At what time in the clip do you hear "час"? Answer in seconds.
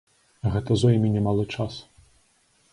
1.59-1.73